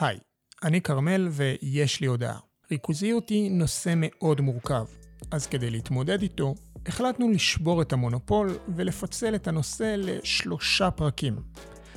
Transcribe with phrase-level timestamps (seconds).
[0.00, 0.18] היי,
[0.64, 2.38] אני כרמל ויש לי הודעה.
[2.70, 4.84] ריכוזיות היא נושא מאוד מורכב,
[5.30, 6.54] אז כדי להתמודד איתו,
[6.86, 11.36] החלטנו לשבור את המונופול ולפצל את הנושא לשלושה פרקים.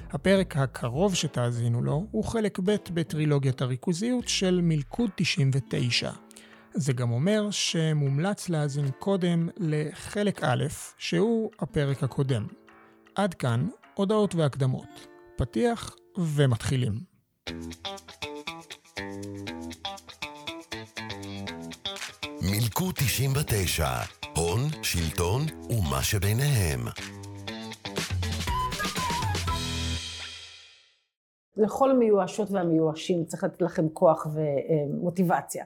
[0.09, 6.11] הפרק הקרוב שתאזינו לו הוא חלק ב' בטרילוגיית הריכוזיות של מלכוד 99.
[6.73, 10.65] זה גם אומר שמומלץ להאזין קודם לחלק א',
[10.97, 12.47] שהוא הפרק הקודם.
[13.15, 15.07] עד כאן, הודעות והקדמות.
[15.37, 17.12] פתיח ומתחילים.
[22.41, 23.85] מילקו 99,
[24.35, 26.79] הון, שלטון ומה שביניהם.
[31.57, 35.65] לכל מיואשות והמיואשים צריך לתת לכם כוח ומוטיבציה.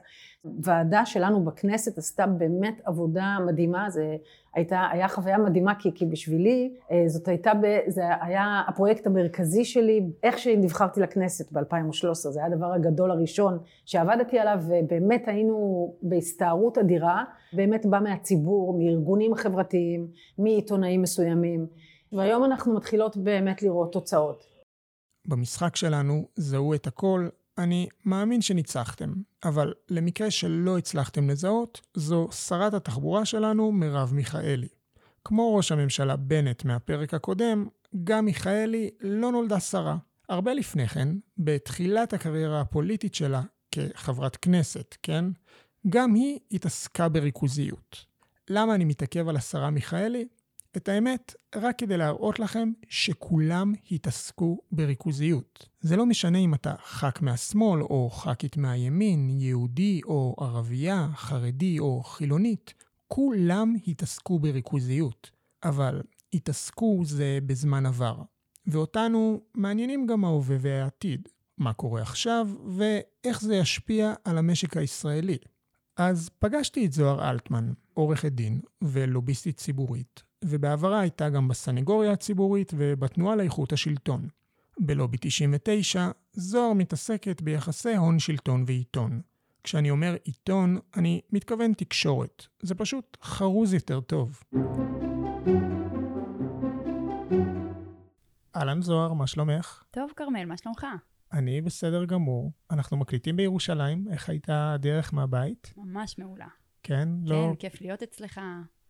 [0.62, 4.16] ועדה שלנו בכנסת עשתה באמת עבודה מדהימה, זה
[4.54, 7.52] הייתה, היה חוויה מדהימה כי, כי בשבילי אה, זאת הייתה,
[7.86, 14.38] זה היה הפרויקט המרכזי שלי, איך שנבחרתי לכנסת ב-2013, זה היה הדבר הגדול הראשון שעבדתי
[14.38, 21.66] עליו ובאמת היינו בהסתערות אדירה, באמת בא מהציבור, מארגונים חברתיים, מעיתונאים מסוימים,
[22.12, 24.44] והיום אנחנו מתחילות באמת לראות תוצאות.
[25.26, 27.28] במשחק שלנו, זהו את הכל,
[27.58, 29.12] אני מאמין שניצחתם,
[29.44, 34.68] אבל למקרה שלא הצלחתם לזהות, זו שרת התחבורה שלנו, מרב מיכאלי.
[35.24, 37.66] כמו ראש הממשלה בנט מהפרק הקודם,
[38.04, 39.96] גם מיכאלי לא נולדה שרה.
[40.28, 43.42] הרבה לפני כן, בתחילת הקריירה הפוליטית שלה
[43.72, 45.24] כחברת כנסת, כן?
[45.88, 48.04] גם היא התעסקה בריכוזיות.
[48.50, 50.28] למה אני מתעכב על השרה מיכאלי?
[50.78, 55.68] את האמת, רק כדי להראות לכם שכולם התעסקו בריכוזיות.
[55.80, 62.02] זה לא משנה אם אתה ח"כ מהשמאל או ח"כית מהימין, יהודי או ערבייה, חרדי או
[62.02, 62.74] חילונית,
[63.08, 65.30] כולם התעסקו בריכוזיות.
[65.64, 68.22] אבל התעסקו זה בזמן עבר.
[68.66, 71.28] ואותנו מעניינים גם ההווה והעתיד.
[71.58, 75.38] מה קורה עכשיו ואיך זה ישפיע על המשק הישראלי.
[75.96, 83.36] אז פגשתי את זוהר אלטמן, עורכת דין ולוביסטית ציבורית, ובעברה הייתה גם בסנגוריה הציבורית ובתנועה
[83.36, 84.28] לאיכות השלטון.
[84.80, 89.20] בלובי 99, זוהר מתעסקת ביחסי הון שלטון ועיתון.
[89.64, 92.46] כשאני אומר עיתון, אני מתכוון תקשורת.
[92.62, 94.42] זה פשוט חרוז יותר טוב.
[98.56, 99.82] אהלן זוהר, מה שלומך?
[99.90, 100.86] טוב, כרמל, מה שלומך?
[101.32, 102.52] אני בסדר גמור.
[102.70, 105.74] אנחנו מקליטים בירושלים, איך הייתה הדרך מהבית?
[105.76, 106.48] ממש מעולה.
[106.82, 106.94] כן?
[106.94, 107.54] כן, לא...
[107.58, 108.40] כיף להיות אצלך,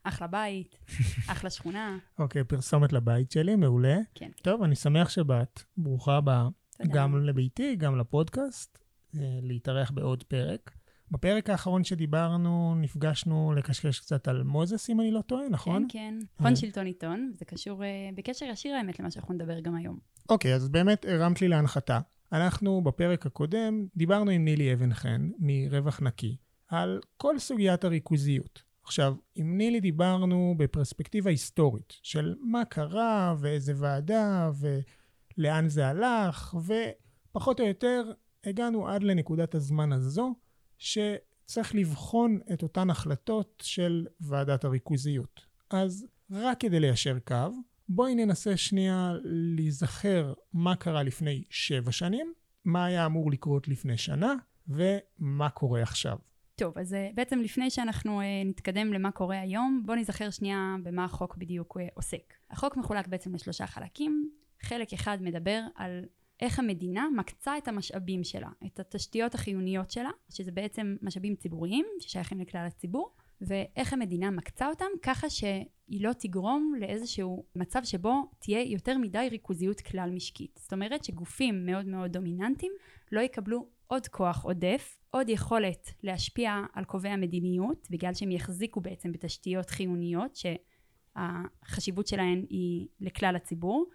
[0.09, 0.79] אחלה בית,
[1.33, 1.99] אחלה שכונה.
[2.19, 3.99] אוקיי, פרסומת לבית שלי, מעולה.
[4.15, 4.31] כן.
[4.43, 5.63] טוב, אני שמח שבאת.
[5.77, 6.49] ברוכה הבאה.
[6.79, 6.95] תודה.
[6.95, 8.79] גם לביתי, גם לפודקאסט,
[9.15, 10.71] אה, להתארח בעוד פרק.
[11.11, 15.87] בפרק האחרון שדיברנו, נפגשנו לקשקש קצת על מוזס, אם אני לא טועה, נכון?
[15.89, 16.19] כן, כן.
[16.41, 16.47] אה.
[16.47, 19.99] הון שלטון עיתון, זה קשור אה, בקשר ישיר האמת למה שאנחנו נדבר גם היום.
[20.29, 22.01] אוקיי, אז באמת הרמת לי להנחתה.
[22.33, 26.37] אנחנו בפרק הקודם דיברנו עם נילי אבן חן מרווח נקי
[26.69, 28.63] על כל סוגיית הריכוזיות.
[28.89, 34.51] עכשיו, עם נילי דיברנו בפרספקטיבה היסטורית של מה קרה ואיזה ועדה
[35.39, 36.57] ולאן זה הלך,
[37.31, 38.13] ופחות או יותר
[38.45, 40.35] הגענו עד לנקודת הזמן הזו
[40.79, 45.41] שצריך לבחון את אותן החלטות של ועדת הריכוזיות.
[45.71, 47.51] אז רק כדי ליישר קו,
[47.89, 52.33] בואי ננסה שנייה להיזכר מה קרה לפני שבע שנים,
[52.65, 54.35] מה היה אמור לקרות לפני שנה,
[54.69, 56.19] ומה קורה עכשיו.
[56.59, 61.05] טוב, אז אה, בעצם לפני שאנחנו אה, נתקדם למה קורה היום, בואו נזכר שנייה במה
[61.05, 62.35] החוק בדיוק אה, עוסק.
[62.51, 64.31] החוק מחולק בעצם לשלושה חלקים.
[64.63, 66.05] חלק אחד מדבר על
[66.41, 72.41] איך המדינה מקצה את המשאבים שלה, את התשתיות החיוניות שלה, שזה בעצם משאבים ציבוריים ששייכים
[72.41, 78.99] לכלל הציבור, ואיך המדינה מקצה אותם ככה שהיא לא תגרום לאיזשהו מצב שבו תהיה יותר
[78.99, 80.61] מדי ריכוזיות כלל משקית.
[80.63, 82.73] זאת אומרת שגופים מאוד מאוד דומיננטיים
[83.13, 89.13] לא יקבלו עוד כוח עודף, עוד יכולת להשפיע על קובעי המדיניות, בגלל שהם יחזיקו בעצם
[89.13, 90.39] בתשתיות חיוניות
[91.17, 93.87] שהחשיבות שלהן היא לכלל הציבור.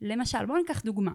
[0.00, 1.12] למשל, בואו ניקח דוגמה.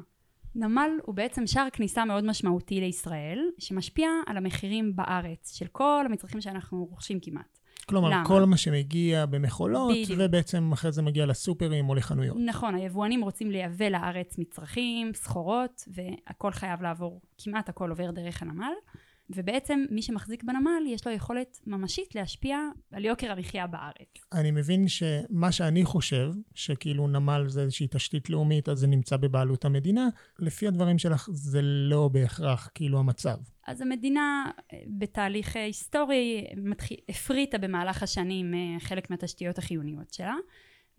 [0.56, 6.42] נמל הוא בעצם שער כניסה מאוד משמעותי לישראל, שמשפיע על המחירים בארץ של כל המצרכים
[6.42, 7.59] שאנחנו רוכשים כמעט.
[7.90, 8.26] כלומר, למה?
[8.26, 10.20] כל מה שמגיע במכולות, בדיוק.
[10.24, 12.38] ובעצם אחרי זה מגיע לסופרים או לחנויות.
[12.46, 18.74] נכון, היבואנים רוצים לייבא לארץ מצרכים, סחורות, והכל חייב לעבור, כמעט הכל עובר דרך הנמל,
[19.36, 22.58] ובעצם מי שמחזיק בנמל יש לו יכולת ממשית להשפיע
[22.92, 24.24] על יוקר המחיה בארץ.
[24.34, 29.66] אני מבין שמה שאני חושב, שכאילו נמל זה איזושהי תשתית לאומית, אז זה נמצא בבעלות
[29.66, 30.08] המדינה,
[30.40, 33.38] לפי הדברים שלך זה לא בהכרח כאילו המצב.
[33.68, 40.36] אז המדינה אה, בתהליך אה, היסטורי מתחיל, הפריטה במהלך השנים אה, חלק מהתשתיות החיוניות שלה,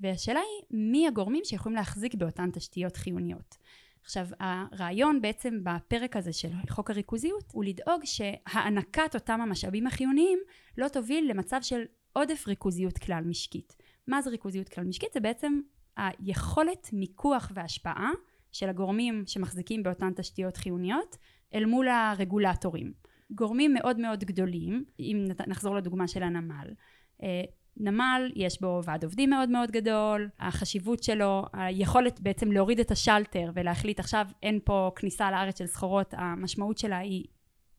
[0.01, 3.57] והשאלה היא מי הגורמים שיכולים להחזיק באותן תשתיות חיוניות.
[4.03, 10.39] עכשיו הרעיון בעצם בפרק הזה של חוק הריכוזיות הוא לדאוג שהענקת אותם המשאבים החיוניים
[10.79, 11.83] לא תוביל למצב של
[12.13, 13.77] עודף ריכוזיות כלל משקית.
[14.09, 15.13] מה זה ריכוזיות כלל משקית?
[15.13, 15.61] זה בעצם
[15.97, 18.11] היכולת מיקוח והשפעה
[18.53, 21.17] של הגורמים שמחזיקים באותן תשתיות חיוניות
[21.55, 22.93] אל מול הרגולטורים.
[23.31, 26.71] גורמים מאוד מאוד גדולים, אם נחזור לדוגמה של הנמל,
[27.23, 27.43] אה,
[27.81, 33.51] נמל יש בו ועד עובדים מאוד מאוד גדול, החשיבות שלו, היכולת בעצם להוריד את השלטר
[33.55, 37.25] ולהחליט עכשיו אין פה כניסה לארץ של סחורות, המשמעות שלה היא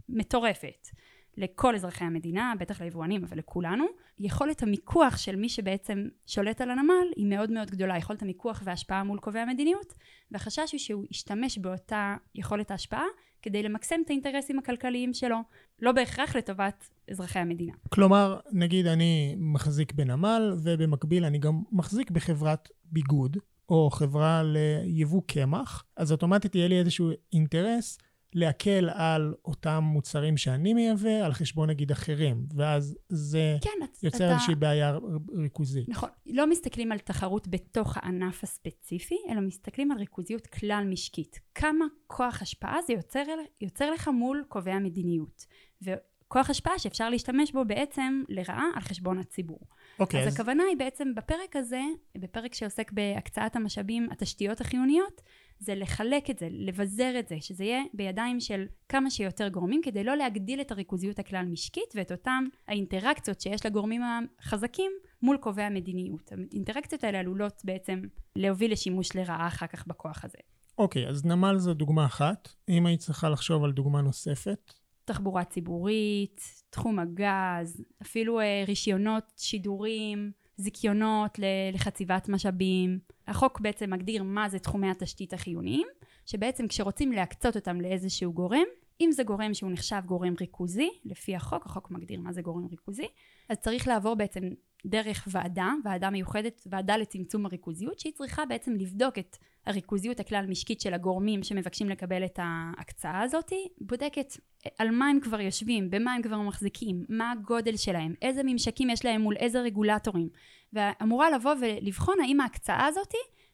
[0.09, 0.87] מטורפת.
[1.37, 3.85] לכל אזרחי המדינה, בטח ליבואנים, אבל לכולנו.
[4.19, 9.03] יכולת המיקוח של מי שבעצם שולט על הנמל היא מאוד מאוד גדולה, יכולת המיקוח וההשפעה
[9.03, 9.93] מול קובעי המדיניות,
[10.31, 13.05] והחשש הוא שהוא ישתמש באותה יכולת ההשפעה
[13.41, 15.37] כדי למקסם את האינטרסים הכלכליים שלו,
[15.79, 17.73] לא בהכרח לטובת אזרחי המדינה.
[17.89, 23.37] כלומר, נגיד אני מחזיק בנמל, ובמקביל אני גם מחזיק בחברת ביגוד,
[23.69, 27.97] או חברה ליבוא קמח, אז אוטומטית יהיה לי איזשהו אינטרס
[28.33, 34.33] להקל על אותם מוצרים שאני מייבא על חשבון נגיד אחרים, ואז זה כן, יוצר אתה...
[34.33, 34.97] איזושהי בעיה
[35.37, 35.89] ריכוזית.
[35.89, 36.09] נכון.
[36.25, 41.39] לא מסתכלים על תחרות בתוך הענף הספציפי, אלא מסתכלים על ריכוזיות כלל משקית.
[41.55, 43.23] כמה כוח השפעה זה יוצר,
[43.61, 45.45] יוצר לך מול קובעי המדיניות.
[45.81, 49.59] וכוח השפעה שאפשר להשתמש בו בעצם לרעה על חשבון הציבור.
[49.99, 50.21] אוקיי.
[50.21, 51.81] אז, אז הכוונה היא בעצם בפרק הזה,
[52.17, 55.21] בפרק שעוסק בהקצאת המשאבים, התשתיות החיוניות,
[55.61, 60.03] זה לחלק את זה, לבזר את זה, שזה יהיה בידיים של כמה שיותר גורמים, כדי
[60.03, 64.01] לא להגדיל את הריכוזיות הכלל משקית ואת אותן האינטראקציות שיש לגורמים
[64.39, 64.91] החזקים
[65.21, 66.31] מול קובעי המדיניות.
[66.31, 68.01] האינטראקציות האלה עלולות בעצם
[68.35, 70.37] להוביל לשימוש לרעה אחר כך בכוח הזה.
[70.77, 72.49] אוקיי, אז נמל זו דוגמה אחת.
[72.69, 74.73] אם היית צריכה לחשוב על דוגמה נוספת?
[75.05, 81.39] תחבורה ציבורית, תחום הגז, אפילו אה, רישיונות שידורים, זיכיונות
[81.73, 82.99] לחציבת משאבים.
[83.31, 85.87] החוק בעצם מגדיר מה זה תחומי התשתית החיוניים,
[86.25, 88.65] שבעצם כשרוצים להקצות אותם לאיזשהו גורם,
[89.01, 93.07] אם זה גורם שהוא נחשב גורם ריכוזי, לפי החוק, החוק מגדיר מה זה גורם ריכוזי,
[93.49, 94.49] אז צריך לעבור בעצם
[94.85, 100.81] דרך ועדה, ועדה מיוחדת, ועדה לצמצום הריכוזיות, שהיא צריכה בעצם לבדוק את הריכוזיות הכלל משקית
[100.81, 103.51] של הגורמים שמבקשים לקבל את ההקצאה הזאת,
[103.81, 104.33] בודקת
[104.77, 109.05] על מה הם כבר יושבים, במה הם כבר מחזיקים, מה הגודל שלהם, איזה ממשקים יש
[109.05, 110.29] להם מול איזה רגולטורים,
[110.73, 113.13] ואמורה לבוא ולבחון האם ההקצאה הזאת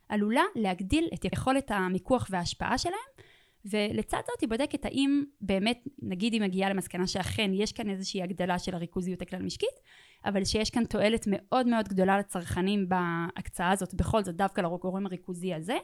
[0.10, 3.28] עלולה להגדיל את יכולת המיקוח וההשפעה שלהם,
[3.66, 8.60] ולצד זאת היא בודקת האם באמת, נגיד היא מגיעה למסקנה שאכן יש כאן איזושהי הגדלה
[8.60, 9.80] של הריכוזיות הכלל משקית,
[10.26, 15.54] אבל שיש כאן תועלת מאוד מאוד גדולה לצרכנים בהקצאה הזאת, בכל זאת דווקא לגורם הריכוזי
[15.54, 15.78] הזה,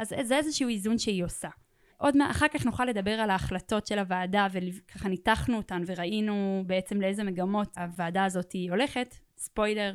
[0.00, 1.48] אז זה איזשהו איזון שהיא עושה.
[1.96, 7.00] עוד מה, אחר כך נוכל לדבר על ההחלטות של הוועדה וככה ניתחנו אותן וראינו בעצם
[7.00, 9.94] לאיזה מגמות הוועדה הזאת הולכת, ספוילר,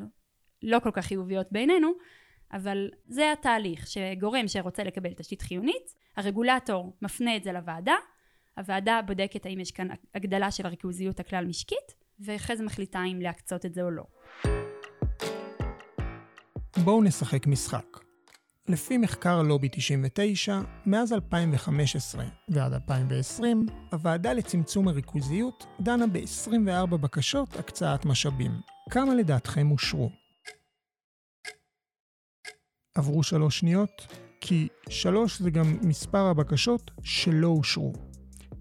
[0.64, 1.92] לא כל כך חיוביות בעינינו,
[2.54, 7.96] אבל זה התהליך שגורם שרוצה לקבל תשתית חיונית, הרגולטור מפנה את זה לוועדה,
[8.58, 13.66] הוועדה בודקת האם יש כאן הגדלה של הריכוזיות הכלל משקית, ואחרי זה מחליטה אם להקצות
[13.66, 14.04] את זה או לא.
[16.84, 17.86] בואו נשחק משחק.
[18.68, 28.06] לפי מחקר לובי 99, מאז 2015 ועד 2020, הוועדה לצמצום הריכוזיות דנה ב-24 בקשות הקצאת
[28.06, 28.52] משאבים.
[28.90, 30.25] כמה לדעתכם אושרו?
[32.96, 34.08] עברו שלוש שניות,
[34.42, 37.94] כי שלוש זה גם מספר הבקשות שלא אושרו.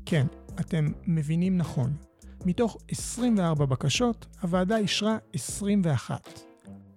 [0.06, 0.26] כן,
[0.60, 1.96] אתם מבינים נכון.
[2.46, 6.40] מתוך 24 בקשות, הוועדה אישרה 21.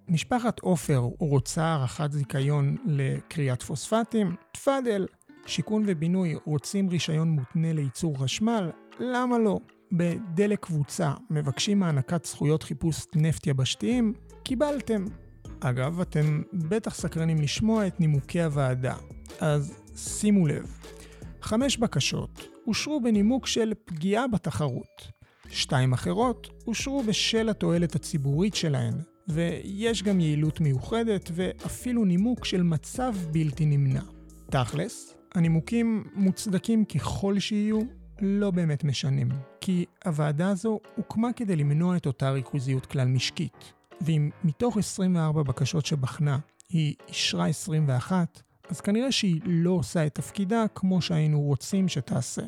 [0.08, 4.36] משפחת עופר רוצה הארכת זיכיון לכריית פוספטים?
[4.52, 5.06] תפאדל.
[5.46, 8.70] שיכון ובינוי רוצים רישיון מותנה לייצור חשמל?
[9.00, 9.60] למה לא?
[9.92, 14.14] בדלק קבוצה מבקשים הענקת זכויות חיפוש נפט יבשתיים?
[14.42, 15.04] קיבלתם.
[15.60, 18.94] אגב, אתם בטח סקרנים לשמוע את נימוקי הוועדה,
[19.40, 20.78] אז שימו לב.
[21.42, 25.08] חמש בקשות אושרו בנימוק של פגיעה בתחרות.
[25.50, 28.94] שתיים אחרות אושרו בשל התועלת הציבורית שלהן,
[29.28, 34.02] ויש גם יעילות מיוחדת ואפילו נימוק של מצב בלתי נמנע.
[34.50, 37.80] תכלס, הנימוקים מוצדקים ככל שיהיו,
[38.20, 39.28] לא באמת משנים,
[39.60, 43.77] כי הוועדה הזו הוקמה כדי למנוע את אותה ריכוזיות כלל משקית.
[44.00, 46.38] ואם מתוך 24 בקשות שבחנה
[46.68, 52.42] היא אישרה 21, אז כנראה שהיא לא עושה את תפקידה כמו שהיינו רוצים שתעשה.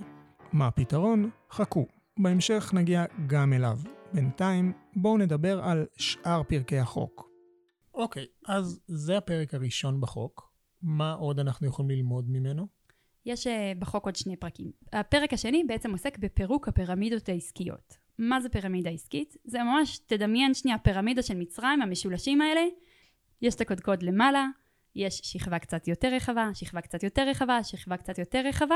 [0.52, 1.30] מה הפתרון?
[1.50, 1.87] חכו,
[2.19, 3.78] בהמשך נגיע גם אליו.
[4.12, 7.30] בינתיים, בואו נדבר על שאר פרקי החוק.
[7.95, 10.50] אוקיי, אז זה הפרק הראשון בחוק.
[10.83, 12.66] מה עוד אנחנו יכולים ללמוד ממנו?
[13.26, 14.71] יש uh, בחוק עוד שני פרקים.
[14.92, 17.97] הפרק השני בעצם עוסק בפירוק הפירמידות העסקיות.
[18.21, 19.37] מה זה פירמידה עסקית?
[19.45, 22.61] זה ממש, תדמיין שנייה פירמידה של מצרים, המשולשים האלה.
[23.43, 24.47] יש את הקודקוד למעלה,
[24.97, 28.75] יש שכבה קצת יותר רחבה, שכבה קצת יותר רחבה, שכבה קצת יותר רחבה,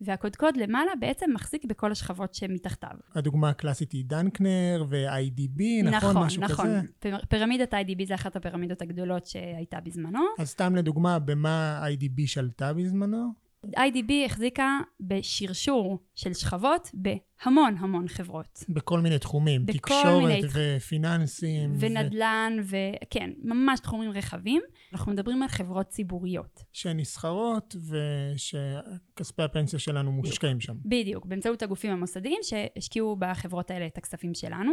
[0.00, 2.90] והקודקוד למעלה בעצם מחזיק בכל השכבות שמתחתיו.
[3.14, 6.10] הדוגמה הקלאסית היא דנקנר ו-IDB, נכון?
[6.10, 6.66] נכון, משהו נכון.
[6.66, 6.80] כזה?
[6.98, 10.20] פיר- פירמידת IDB זה אחת הפירמידות הגדולות שהייתה בזמנו.
[10.38, 13.47] אז סתם לדוגמה, במה IDB שלטה בזמנו?
[13.66, 18.64] IDB החזיקה בשרשור של שכבות בהמון המון חברות.
[18.68, 20.40] בכל מיני תחומים, בכל תקשורת מיני
[20.76, 21.72] ופיננסים.
[21.72, 24.62] ו- ונדל"ן, וכן, ממש תחומים רחבים.
[24.92, 26.64] אנחנו מדברים על חברות ציבוריות.
[26.72, 27.76] שנסחרות
[28.36, 30.74] ושכספי הפנסיה שלנו מושקעים שם.
[30.84, 34.72] בדיוק, באמצעות הגופים המוסדיים שהשקיעו בחברות האלה את הכספים שלנו.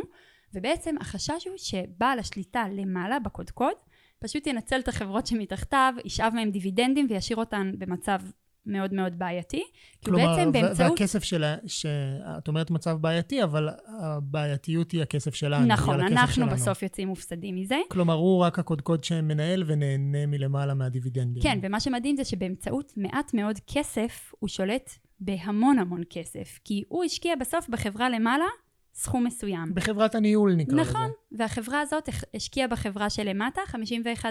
[0.54, 3.74] ובעצם החשש הוא שבעל השליטה למעלה בקודקוד,
[4.20, 8.20] פשוט ינצל את החברות שמתחתיו, ישאב מהם דיבידנדים וישאיר אותן במצב
[8.66, 9.58] מאוד מאוד בעייתי.
[9.58, 10.92] הוא כלומר, בעצם באמצעות...
[10.92, 15.66] והכסף שלה, שאת אומרת מצב בעייתי, אבל הבעייתיות היא הכסף שלנו.
[15.66, 16.52] נכון, אנחנו שלנו.
[16.52, 17.78] בסוף יוצאים מופסדים מזה.
[17.90, 21.44] כלומר, הוא רק הקודקוד שמנהל ונהנה מלמעלה מהדיבידנדים.
[21.44, 26.60] כן, ומה שמדהים זה שבאמצעות מעט מאוד כסף, הוא שולט בהמון המון כסף.
[26.64, 28.46] כי הוא השקיע בסוף בחברה למעלה
[28.94, 29.76] סכום מסוים.
[29.76, 30.92] בחברת הניהול נקרא לזה.
[30.92, 33.62] נכון, והחברה הזאת השקיעה בחברה שלמטה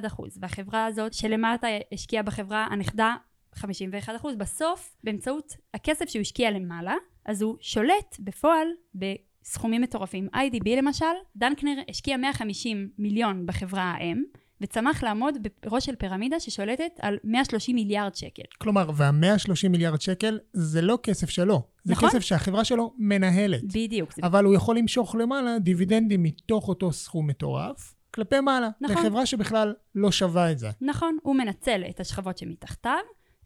[0.07, 3.15] 51%, והחברה הזאת שלמטה השקיעה בחברה הנכדה
[3.59, 4.27] 51%.
[4.39, 6.95] בסוף, באמצעות הכסף שהוא השקיע למעלה,
[7.27, 10.29] אז הוא שולט בפועל בסכומים מטורפים.
[10.35, 11.05] IDB למשל,
[11.37, 14.23] דנקנר השקיע 150 מיליון בחברה האם,
[14.61, 18.43] וצמח לעמוד בראש של פירמידה ששולטת על 130 מיליארד שקל.
[18.59, 21.63] כלומר, וה-130 מיליארד שקל זה לא כסף שלו.
[21.85, 22.09] זה נכון.
[22.09, 23.65] כסף שהחברה שלו מנהלת.
[23.65, 24.11] בדיוק.
[24.23, 28.69] אבל הוא יכול למשוך למעלה דיבידנדים מתוך אותו סכום מטורף, כלפי מעלה.
[28.81, 28.97] נכון.
[28.97, 30.71] לחברה שבכלל לא שווה את זה.
[30.81, 33.03] נכון, הוא מנצל את השכבות שמתחתיו,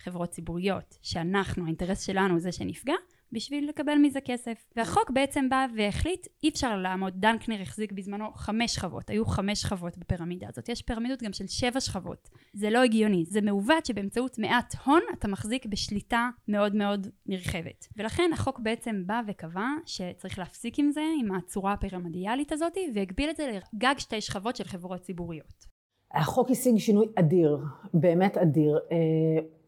[0.09, 2.95] חברות ציבוריות, שאנחנו, האינטרס שלנו זה שנפגע,
[3.33, 4.65] בשביל לקבל מזה כסף.
[4.77, 9.99] והחוק בעצם בא והחליט, אי אפשר לעמוד, דנקנר החזיק בזמנו חמש שכבות, היו חמש שכבות
[9.99, 12.29] בפירמידה הזאת, יש פירמידות גם של שבע שכבות.
[12.53, 17.87] זה לא הגיוני, זה מעוות שבאמצעות מעט הון אתה מחזיק בשליטה מאוד מאוד נרחבת.
[17.97, 23.37] ולכן החוק בעצם בא וקבע שצריך להפסיק עם זה, עם הצורה הפירמידיאלית הזאת, והגביל את
[23.37, 25.67] זה לגג שתי שכבות של חברות ציבוריות.
[26.15, 27.59] החוק השיג שינוי אדיר,
[27.95, 28.79] באמת אדיר.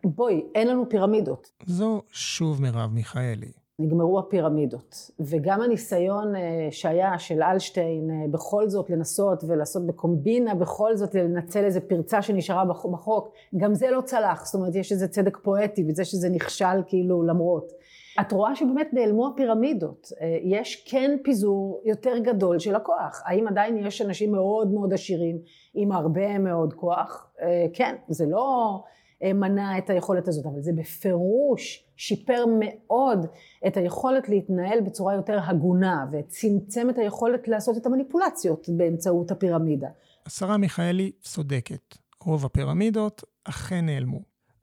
[0.04, 1.50] בואי, אין לנו פירמידות.
[1.66, 3.52] זו שוב מרב מיכאלי.
[3.78, 5.10] נגמרו הפירמידות.
[5.20, 6.40] וגם הניסיון אה,
[6.70, 12.64] שהיה של אלשטיין אה, בכל זאת לנסות ולעשות בקומבינה, בכל זאת לנצל איזה פרצה שנשארה
[12.64, 14.44] בח- בחוק, גם זה לא צלח.
[14.46, 17.72] זאת אומרת, יש איזה צדק פואטי בזה שזה נכשל כאילו למרות.
[18.20, 20.08] את רואה שבאמת נעלמו הפירמידות.
[20.20, 23.22] אה, יש כן פיזור יותר גדול של הכוח.
[23.26, 25.38] האם עדיין יש אנשים מאוד מאוד עשירים
[25.74, 27.26] עם הרבה מאוד כוח?
[27.72, 28.80] כן, זה לא
[29.22, 33.26] מנע את היכולת הזאת, אבל זה בפירוש שיפר מאוד
[33.66, 39.88] את היכולת להתנהל בצורה יותר הגונה וצמצם את היכולת לעשות את המניפולציות באמצעות הפירמידה.
[40.26, 41.96] השרה מיכאלי צודקת.
[42.24, 44.20] רוב הפירמידות אכן נעלמו.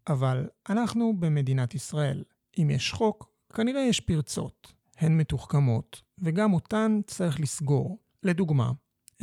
[0.10, 2.24] אבל אנחנו במדינת ישראל.
[2.58, 4.74] אם יש חוק, כנראה יש פרצות.
[5.00, 7.98] הן מתוחכמות, וגם אותן צריך לסגור.
[8.24, 8.72] לדוגמה,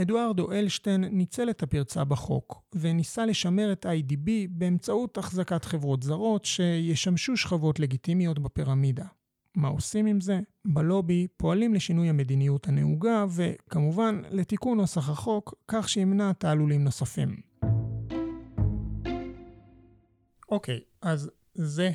[0.01, 7.37] אדוארדו אלשטיין ניצל את הפרצה בחוק, וניסה לשמר את IDB באמצעות החזקת חברות זרות שישמשו
[7.37, 9.05] שכבות לגיטימיות בפירמידה.
[9.55, 10.41] מה עושים עם זה?
[10.65, 17.37] בלובי פועלים לשינוי המדיניות הנהוגה, וכמובן לתיקון נוסח החוק, כך שימנע תעלולים נוספים.
[20.51, 21.91] אוקיי, אז זה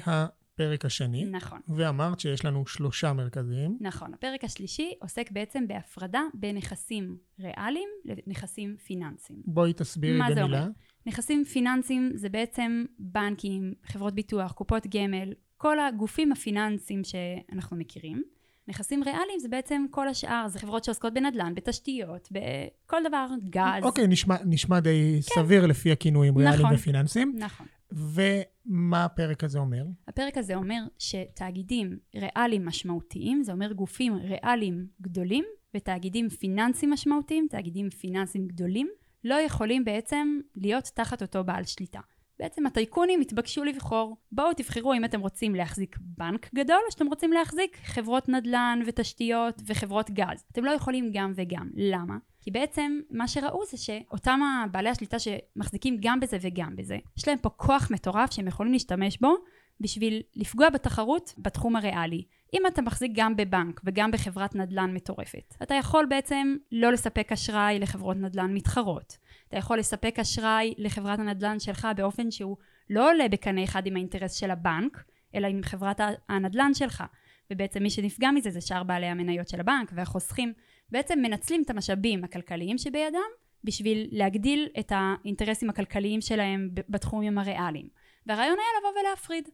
[0.62, 1.60] הפרק השני, נכון.
[1.68, 3.78] ואמרת שיש לנו שלושה מרכזיים.
[3.82, 4.14] נכון.
[4.14, 9.42] הפרק השלישי עוסק בעצם בהפרדה בין נכסים ריאליים לנכסים פיננסיים.
[9.46, 10.62] בואי תסבירי מה זה במילה.
[10.62, 10.70] אומר?
[11.06, 18.24] נכסים פיננסיים זה בעצם בנקים, חברות ביטוח, קופות גמל, כל הגופים הפיננסיים שאנחנו מכירים.
[18.68, 23.84] נכסים ריאליים זה בעצם כל השאר, זה חברות שעוסקות בנדל"ן, בתשתיות, בכל דבר, גז.
[23.84, 26.76] אוקיי, נשמע, נשמע די סביר לפי הכינויים ריאליים נכון.
[26.76, 27.34] ופיננסיים.
[27.38, 27.66] נכון.
[27.92, 29.84] ומה הפרק הזה אומר?
[30.08, 37.90] הפרק הזה אומר שתאגידים ריאליים משמעותיים, זה אומר גופים ריאליים גדולים, ותאגידים פיננסיים משמעותיים, תאגידים
[37.90, 38.90] פיננסיים גדולים,
[39.24, 42.00] לא יכולים בעצם להיות תחת אותו בעל שליטה.
[42.40, 47.34] בעצם הטייקונים התבקשו לבחור, בואו תבחרו אם אתם רוצים להחזיק בנק גדול, או שאתם רוצים
[47.34, 50.44] להחזיק חברות נדל"ן ותשתיות וחברות גז.
[50.52, 51.70] אתם לא יכולים גם וגם.
[51.76, 52.18] למה?
[52.42, 54.40] כי בעצם מה שראו זה שאותם
[54.72, 59.18] בעלי השליטה שמחזיקים גם בזה וגם בזה, יש להם פה כוח מטורף שהם יכולים להשתמש
[59.18, 59.36] בו
[59.82, 62.24] בשביל לפגוע בתחרות בתחום הריאלי.
[62.54, 67.80] אם אתה מחזיק גם בבנק וגם בחברת נדל"ן מטורפת, אתה יכול בעצם לא לספק אשראי
[67.80, 69.18] לחברות נדל"ן מתחרות.
[69.48, 72.58] אתה יכול לספק אשראי לחברת הנדל"ן שלך באופן שהוא
[72.90, 75.04] לא עולה בקנה אחד עם האינטרס של הבנק,
[75.36, 77.04] אלא עם חברת הנדל"ן שלך.
[77.52, 80.54] ובעצם מי שנפגע מזה זה שאר בעלי המניות של הבנק והחוסכים.
[80.92, 83.30] בעצם מנצלים את המשאבים הכלכליים שבידם
[83.64, 87.88] בשביל להגדיל את האינטרסים הכלכליים שלהם בתחומים הריאליים.
[88.26, 89.50] והרעיון היה לבוא ולהפריד.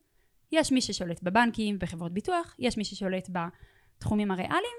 [0.52, 3.30] יש מי ששולט בבנקים, בחברות ביטוח, יש מי ששולט
[3.98, 4.78] בתחומים הריאליים,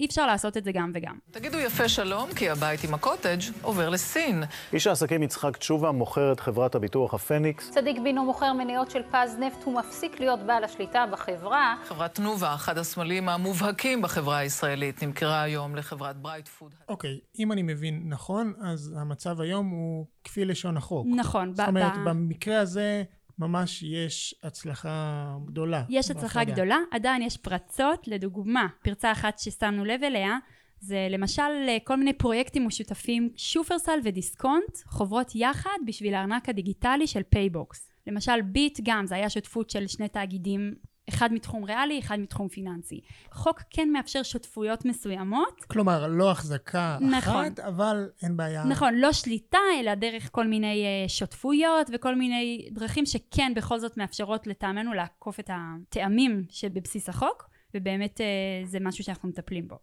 [0.00, 1.18] אי אפשר לעשות את זה גם וגם.
[1.30, 4.42] תגידו יפה שלום, כי הבית עם הקוטג' עובר לסין.
[4.72, 7.70] איש העסקים יצחק תשובה מוכר את חברת הביטוח הפניקס.
[7.70, 11.76] צדיק בינו מוכר מניות של פז נפט, הוא מפסיק להיות בעל השליטה בחברה.
[11.88, 16.74] חברת תנובה, אחד הסמלים המובהקים בחברה הישראלית, נמכרה היום לחברת ברייטפוד.
[16.88, 21.06] אוקיי, okay, אם אני מבין נכון, אז המצב היום הוא כפי לשון החוק.
[21.16, 21.54] נכון.
[21.54, 23.02] זאת אומרת, במקרה הזה...
[23.40, 25.84] ממש יש הצלחה גדולה.
[25.88, 26.52] יש הצלחה בהפרדה.
[26.52, 28.08] גדולה, עדיין יש פרצות.
[28.08, 30.38] לדוגמה, פרצה אחת ששמנו לב אליה,
[30.80, 37.22] זה למשל אה, כל מיני פרויקטים משותפים, שופרסל ודיסקונט חוברות יחד בשביל הארנק הדיגיטלי של
[37.22, 37.90] פייבוקס.
[38.06, 40.74] למשל ביט גם, זה היה שותפות של שני תאגידים
[41.14, 43.00] אחד מתחום ריאלי, אחד מתחום פיננסי.
[43.32, 45.64] חוק כן מאפשר שותפויות מסוימות.
[45.64, 47.44] כלומר, לא החזקה נכון.
[47.44, 48.64] אחת, אבל אין בעיה.
[48.64, 53.96] נכון, לא שליטה, אלא דרך כל מיני uh, שותפויות וכל מיני דרכים שכן בכל זאת
[53.96, 59.76] מאפשרות לטעמנו לעקוף את הטעמים שבבסיס החוק, ובאמת uh, זה משהו שאנחנו מטפלים בו.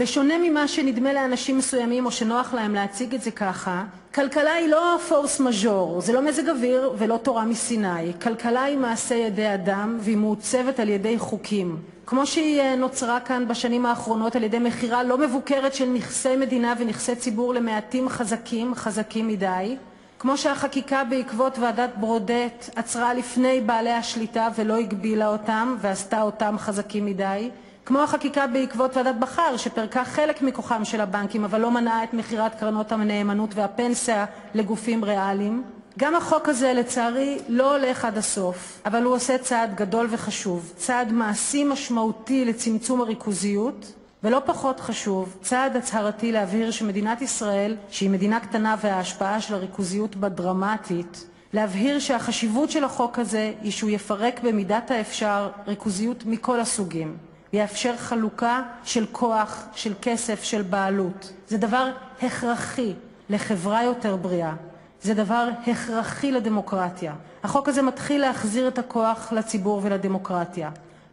[0.00, 4.98] בשונה ממה שנדמה לאנשים מסוימים או שנוח להם להציג את זה ככה, כלכלה היא לא
[5.08, 8.12] פורס מז'ור, זה לא מזג אוויר ולא תורה מסיני.
[8.22, 11.76] כלכלה היא מעשה ידי אדם והיא מעוצבת על ידי חוקים.
[12.06, 16.74] כמו שהיא אה, נוצרה כאן בשנים האחרונות על ידי מכירה לא מבוקרת של נכסי מדינה
[16.78, 19.76] ונכסי ציבור למעטים חזקים, חזקים מדי,
[20.18, 27.06] כמו שהחקיקה בעקבות ועדת ברודט עצרה לפני בעלי השליטה ולא הגבילה אותם ועשתה אותם חזקים
[27.06, 27.50] מדי,
[27.84, 32.54] כמו החקיקה בעקבות ועדת בכר שפירקה חלק מכוחם של הבנקים אבל לא מנעה את מכירת
[32.54, 35.62] קרנות הנאמנות והפנסיה לגופים ריאליים.
[35.98, 41.12] גם החוק הזה לצערי לא הולך עד הסוף, אבל הוא עושה צעד גדול וחשוב, צעד
[41.12, 43.92] מעשי משמעותי לצמצום הריכוזיות,
[44.24, 50.28] ולא פחות חשוב, צעד הצהרתי להבהיר שמדינת ישראל, שהיא מדינה קטנה וההשפעה של הריכוזיות בה
[50.28, 57.29] דרמטית, להבהיר שהחשיבות של החוק הזה היא שהוא יפרק במידת האפשר ריכוזיות מכל הסוגים.
[57.52, 61.32] ויאפשר חלוקה של כוח, של כסף, של בעלות.
[61.48, 61.90] זה דבר
[62.22, 62.92] הכרחי
[63.30, 64.54] לחברה יותר בריאה.
[65.02, 67.14] זה דבר הכרחי לדמוקרטיה.
[67.42, 70.70] החוק הזה מתחיל להחזיר את הכוח לציבור ולדמוקרטיה.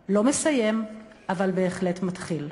[0.09, 0.85] לא מסיים,
[1.29, 2.49] אבל בהחלט מתחיל.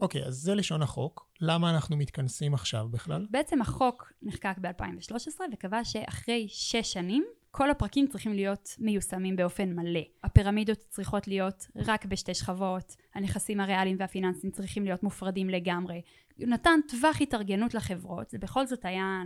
[0.00, 1.26] אוקיי, okay, אז זה לשון החוק.
[1.40, 3.26] למה אנחנו מתכנסים עכשיו בכלל?
[3.30, 10.00] בעצם החוק נחקק ב-2013 וקבע שאחרי שש שנים כל הפרקים צריכים להיות מיושמים באופן מלא.
[10.24, 16.02] הפירמידות צריכות להיות רק בשתי שכבות, הנכסים הריאליים והפיננסיים צריכים להיות מופרדים לגמרי.
[16.38, 19.22] הוא נתן טווח התארגנות לחברות, זה בכל זאת היה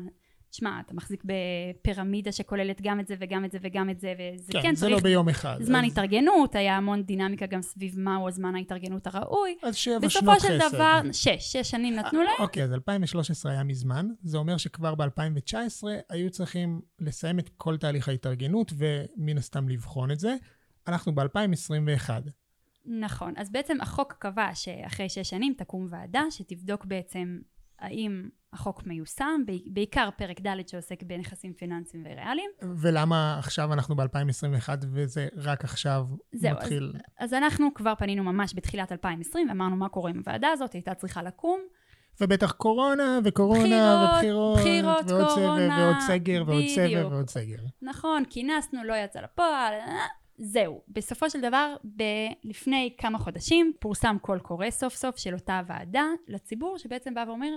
[0.52, 4.52] תשמע, אתה מחזיק בפירמידה שכוללת גם את זה וגם את זה וגם את זה, וזה
[4.52, 5.04] כן, כן זה לא צריך...
[5.04, 5.58] לא ביום אחד.
[5.62, 5.92] זמן אז...
[5.92, 9.56] התארגנות, היה המון דינמיקה גם סביב מהו הזמן ההתארגנות הראוי.
[9.62, 10.48] אז שבע שנות חסד.
[10.48, 12.34] בסופו של דבר, שש, שש שנים נתנו להם.
[12.38, 18.08] אוקיי, אז 2013 היה מזמן, זה אומר שכבר ב-2019 היו צריכים לסיים את כל תהליך
[18.08, 20.34] ההתארגנות, ומן הסתם לבחון את זה.
[20.88, 22.10] אנחנו ב-2021.
[22.84, 27.38] נכון, אז בעצם החוק קבע שאחרי שש שנים תקום ועדה שתבדוק בעצם
[27.82, 32.50] האם החוק מיושם, בעיקר פרק ד' שעוסק בנכסים פיננסיים וריאליים.
[32.62, 36.92] ולמה עכשיו אנחנו ב-2021 וזה רק עכשיו זהו, מתחיל?
[36.94, 40.94] אז, אז אנחנו כבר פנינו ממש בתחילת 2020, אמרנו מה קורה עם הוועדה הזאת, הייתה
[40.94, 41.60] צריכה לקום.
[42.20, 47.58] ובטח קורונה, וקורונה, ובחירות, בחירות, ועוד קורונה, ועוד סגר, ועוד סבב, ועוד סגר.
[47.82, 49.74] נכון, כינסנו, לא יצא לפועל,
[50.38, 50.82] זהו.
[50.88, 56.04] בסופו של דבר, ב- לפני כמה חודשים, פורסם קול קורא סוף סוף של אותה ועדה
[56.28, 57.56] לציבור, שבעצם בא ואומר,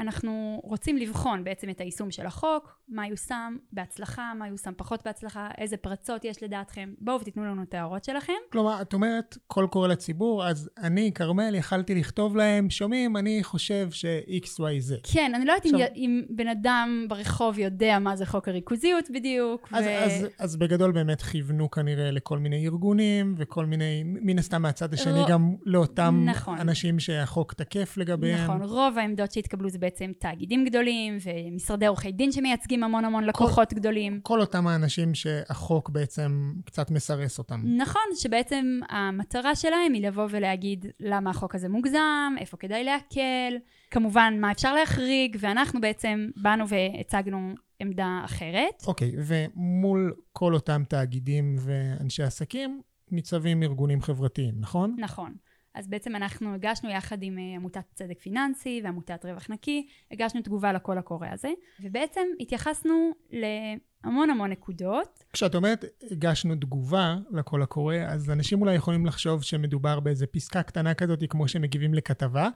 [0.00, 5.48] אנחנו רוצים לבחון בעצם את היישום של החוק, מה יושם בהצלחה, מה יושם פחות בהצלחה,
[5.58, 8.32] איזה פרצות יש לדעתכם, בואו ותיתנו לנו את ההערות שלכם.
[8.52, 13.88] כלומר, את אומרת, קול קורא לציבור, אז אני, כרמל, יכלתי לכתוב להם, שומעים, אני חושב
[13.90, 15.12] ש-XYZ.
[15.12, 15.80] כן, אני לא יודעת עכשיו...
[15.96, 19.68] אם, בן אדם ברחוב יודע מה זה חוק הריכוזיות בדיוק.
[19.72, 20.04] אז, ו...
[20.04, 25.22] אז, אז בגדול באמת כיוונו כנראה לכל מיני ארגונים, וכל מיני, מן הסתם מהצד השני,
[25.22, 25.28] ר...
[25.28, 26.58] גם לאותם נכון.
[26.58, 28.44] אנשים שהחוק תקף לגביהם.
[28.44, 33.70] נכון, רוב העמדות שהתקבלו זה בעצם תאגידים גדולים ומשרדי עורכי דין שמייצגים המון המון לקוחות
[33.70, 34.20] כל, גדולים.
[34.22, 37.60] כל אותם האנשים שהחוק בעצם קצת מסרס אותם.
[37.64, 43.56] נכון, שבעצם המטרה שלהם היא לבוא ולהגיד למה החוק הזה מוגזם, איפה כדאי להקל,
[43.90, 48.82] כמובן מה אפשר להחריג, ואנחנו בעצם באנו והצגנו עמדה אחרת.
[48.86, 54.96] אוקיי, okay, ומול כל אותם תאגידים ואנשי עסקים ניצבים ארגונים חברתיים, נכון?
[54.98, 55.34] נכון.
[55.74, 60.72] אז בעצם אנחנו הגשנו יחד עם אה, עמותת צדק פיננסי ועמותת רווח נקי, הגשנו תגובה
[60.72, 61.48] לקול הקורא הזה,
[61.80, 65.24] ובעצם התייחסנו להמון המון נקודות.
[65.32, 70.94] כשאת אומרת הגשנו תגובה לקול הקורא, אז אנשים אולי יכולים לחשוב שמדובר באיזה פסקה קטנה
[70.94, 72.48] כזאת, כמו שמגיבים לכתבה.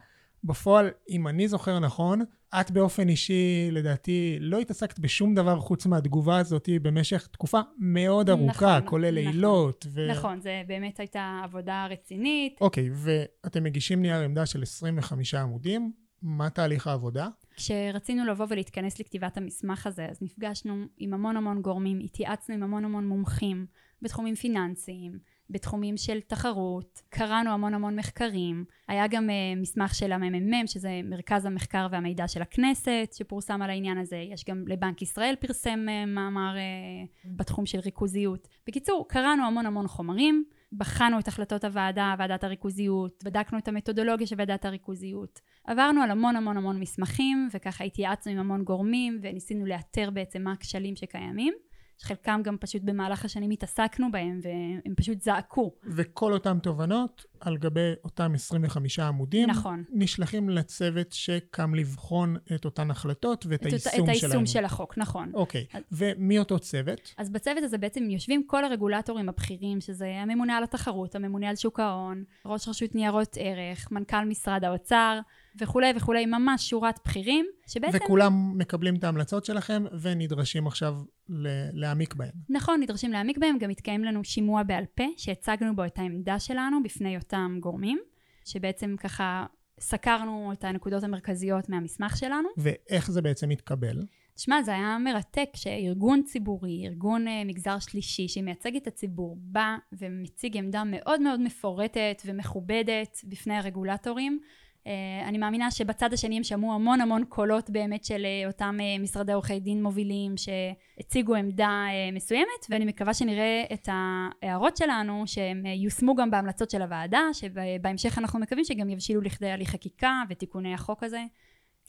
[0.45, 2.21] בפועל, אם אני זוכר נכון,
[2.61, 8.79] את באופן אישי, לדעתי, לא התעסקת בשום דבר חוץ מהתגובה הזאת במשך תקופה מאוד ארוכה,
[8.79, 9.33] נכון, כולל נכון.
[9.33, 9.87] לילות.
[9.89, 10.11] ו...
[10.11, 12.57] נכון, זה באמת הייתה עבודה רצינית.
[12.61, 17.29] אוקיי, ואתם מגישים נייר עמדה של 25 עמודים, מה תהליך העבודה?
[17.57, 22.85] כשרצינו לבוא ולהתכנס לכתיבת המסמך הזה, אז נפגשנו עם המון המון גורמים, התייעצנו עם המון
[22.85, 23.67] המון מומחים
[24.03, 25.19] בתחומים פיננסיים,
[25.51, 31.47] בתחומים של תחרות, קראנו המון המון מחקרים, היה גם uh, מסמך של הממ"מ, שזה מרכז
[31.47, 36.55] המחקר והמידע של הכנסת, שפורסם על העניין הזה, יש גם לבנק ישראל פרסם uh, מאמר
[36.57, 38.49] uh, בתחום של ריכוזיות.
[38.67, 44.37] בקיצור, קראנו המון המון חומרים, בחנו את החלטות הוועדה, ועדת הריכוזיות, בדקנו את המתודולוגיה של
[44.39, 45.41] ועדת הריכוזיות.
[45.65, 50.53] עברנו על המון המון המון מסמכים, וככה התייעצנו עם המון גורמים, וניסינו לאתר בעצם מה
[50.53, 51.55] הכשלים שקיימים.
[51.99, 55.73] שחלקם גם פשוט במהלך השנים התעסקנו בהם, והם פשוט זעקו.
[55.85, 59.85] וכל אותן תובנות, על גבי אותם 25 עמודים, נכון.
[59.93, 64.33] נשלחים לצוות שקם לבחון את אותן החלטות ואת את, היישום את שלהם.
[64.33, 65.31] היישום של החוק, נכון.
[65.35, 67.15] אוקיי, אז- ומי אותו צוות?
[67.19, 71.81] אז בצוות הזה בעצם יושבים כל הרגולטורים הבכירים, שזה הממונה על התחרות, הממונה על שוק
[71.81, 75.21] ההון, ראש רשות ניירות ערך, מנכ"ל משרד האוצר,
[75.61, 77.99] וכולי וכולי, ממש שורת בכירים, שבעצם...
[78.05, 80.95] וכולם מקבלים את ההמלצות שלכם ונדרשים עכשיו
[81.29, 82.31] ל- להעמיק בהן.
[82.49, 86.83] נכון, נדרשים להעמיק בהם, גם התקיים לנו שימוע בעל פה, שהצגנו בו את העמדה שלנו
[86.83, 87.99] בפני אותם גורמים,
[88.45, 89.47] שבעצם ככה
[89.81, 92.49] סקרנו את הנקודות המרכזיות מהמסמך שלנו.
[92.57, 94.03] ואיך זה בעצם מתקבל?
[94.35, 100.57] תשמע, זה היה מרתק שארגון ציבורי, ארגון אה, מגזר שלישי שמייצג את הציבור, בא ומציג
[100.57, 104.41] עמדה מאוד מאוד מפורטת ומכובדת בפני הרגולטורים.
[104.87, 109.03] אה, אני מאמינה שבצד השני הם שמעו המון המון קולות באמת של אה, אותם אה,
[109.03, 116.15] משרדי עורכי דין מובילים שהציגו עמדה מסוימת, ואני מקווה שנראה את ההערות שלנו שהם יושמו
[116.15, 121.25] גם בהמלצות של הוועדה, שבהמשך אנחנו מקווים שגם יבשילו לכדי הליך חקיקה ותיקוני החוק הזה.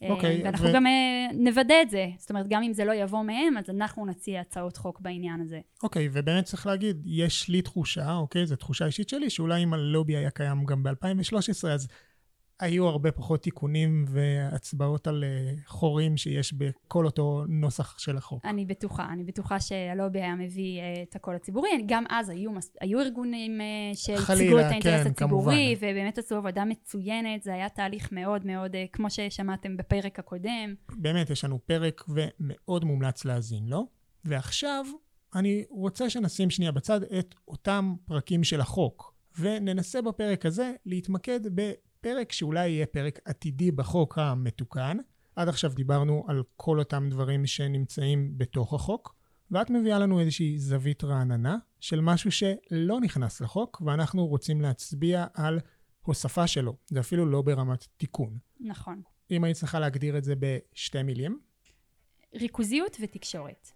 [0.02, 0.84] אוקיי, ואנחנו ו- גם
[1.34, 4.76] נוודא את זה, זאת אומרת גם אם זה לא יבוא מהם, אז אנחנו נציע הצעות
[4.76, 5.60] חוק בעניין הזה.
[5.82, 10.16] אוקיי, ובאמת צריך להגיד, יש לי תחושה, אוקיי, זו תחושה אישית שלי, שאולי אם הלובי
[10.16, 11.88] היה קיים גם ב-2013, אז
[12.60, 18.44] היו הרבה פחות תיקונים והצבעות על אה, חורים שיש בכל אותו נוסח של החוק.
[18.44, 23.00] אני בטוחה, אני בטוחה שהלובי היה מביא אה, את הקול הציבורי, גם אז היו, היו
[23.00, 25.90] ארגונים אה, שהציגו את האינטרס כן, הציבורי, כמובן.
[25.92, 30.74] ובאמת עשו עבודה מצוינת, זה היה תהליך מאוד מאוד, כמו ששמעתם בפרק הקודם.
[30.92, 33.86] באמת, יש לנו פרק ומאוד מומלץ להאזין לו.
[34.24, 34.86] ועכשיו,
[35.34, 41.40] אני רוצה שנשים שנייה בצד את אותם פרקים של החוק, וננסה בפרק הזה להתמקד
[42.00, 44.96] בפרק שאולי יהיה פרק עתידי בחוק המתוקן.
[45.36, 49.14] עד עכשיו דיברנו על כל אותם דברים שנמצאים בתוך החוק,
[49.50, 55.60] ואת מביאה לנו איזושהי זווית רעננה של משהו שלא נכנס לחוק, ואנחנו רוצים להצביע על
[56.02, 56.76] הוספה שלו.
[56.86, 58.38] זה אפילו לא ברמת תיקון.
[58.60, 59.02] נכון.
[59.30, 61.40] אם היית צריכה להגדיר את זה בשתי מילים,
[62.34, 63.68] ריכוזיות ותקשורת.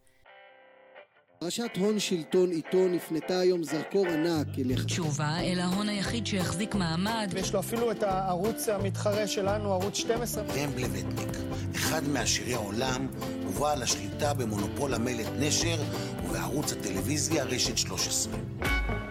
[1.45, 4.85] פרשת הון שלטון עיתון הפנתה היום זרקור ענק אליך.
[4.85, 10.45] תשובה אל ההון היחיד שהחזיק מעמד ויש לו אפילו את הערוץ המתחרה שלנו, ערוץ 12.
[10.45, 11.37] ראם לבטניק,
[11.77, 13.07] אחד מעשירי העולם,
[13.47, 15.77] ובעל השליטה במונופול המלט נשר
[16.25, 18.33] ובערוץ הטלוויזיה רשת 13.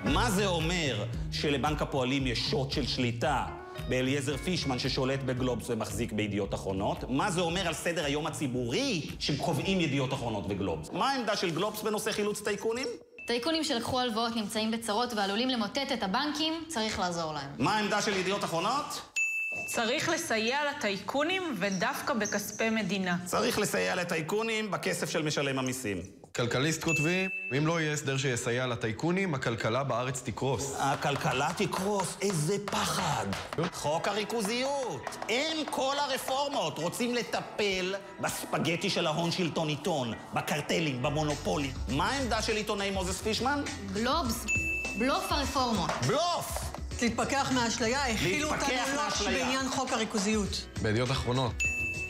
[0.04, 3.46] מה זה אומר שלבנק הפועלים יש שוט של שליטה
[3.88, 6.98] באליעזר פישמן ששולט בגלובס ומחזיק בידיעות אחרונות?
[7.10, 10.90] מה זה אומר על סדר היום הציבורי שקובעים ידיעות אחרונות וגלובס?
[10.92, 12.88] מה העמדה של גלובס בנושא חילוץ טייקונים?
[13.28, 17.50] טייקונים שלקחו הלוואות נמצאים בצרות ועלולים למוטט את הבנקים, צריך לעזור להם.
[17.58, 19.02] מה העמדה של ידיעות אחרונות?
[19.68, 23.18] צריך לסייע לטייקונים ודווקא בכספי מדינה.
[23.26, 26.19] צריך לסייע לטייקונים בכסף של משלם המיסים.
[26.36, 30.76] כלכליסט כותבים, אם לא יהיה הסדר שיסייע לטייקונים, הכלכלה בארץ תקרוס.
[30.80, 33.26] הכלכלה תקרוס, איזה פחד.
[33.74, 35.18] חוק הריכוזיות.
[35.30, 36.78] אין כל הרפורמות.
[36.78, 41.72] רוצים לטפל בספגטי של ההון שלטון עיתון, בקרטלים, במונופולים.
[41.90, 43.62] מה העמדה של עיתונאי מוזס פישמן?
[43.94, 44.46] גלובס,
[45.00, 45.90] בלוף הרפורמות.
[46.08, 46.70] בלוף!
[47.02, 49.46] להתפכח מהאשליה, הכילו אותנו מהאשליה.
[49.46, 50.66] בעניין חוק הריכוזיות.
[50.82, 51.54] בידיעות אחרונות,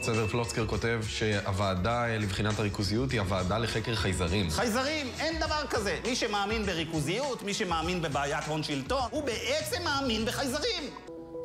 [0.02, 4.50] סבר פלוצקר כותב שהוועדה לבחינת הריכוזיות היא הוועדה לחקר חייזרים.
[4.50, 6.00] חייזרים, אין דבר כזה.
[6.06, 10.84] מי שמאמין בריכוזיות, מי שמאמין בבעיית הון שלטון, הוא בעצם מאמין בחייזרים.